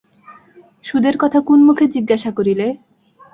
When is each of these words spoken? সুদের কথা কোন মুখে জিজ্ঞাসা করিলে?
সুদের 0.83 1.15
কথা 1.17 1.39
কোন 1.41 1.59
মুখে 1.67 1.85
জিজ্ঞাসা 1.87 2.31
করিলে? 2.37 2.67